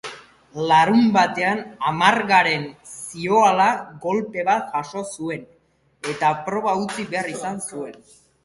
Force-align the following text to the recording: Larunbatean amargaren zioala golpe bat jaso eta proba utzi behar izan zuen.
Larunbatean 0.69 1.59
amargaren 1.91 2.65
zioala 2.93 3.67
golpe 4.07 4.47
bat 4.49 4.75
jaso 4.95 5.31
eta 6.15 6.33
proba 6.49 6.77
utzi 6.87 7.11
behar 7.17 7.35
izan 7.39 7.67
zuen. 7.71 8.05